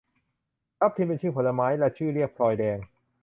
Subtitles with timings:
[0.79, 2.77] ทับทิม เป็นชื่อผลไม้ ละชื่อเรียกพลอยแดง